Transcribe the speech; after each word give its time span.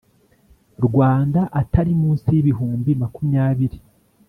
Rwanda 0.85 1.41
atari 1.61 1.91
munsi 2.01 2.25
y 2.33 2.37
ibihumbi 2.41 2.91
makumyabiri 3.01 3.77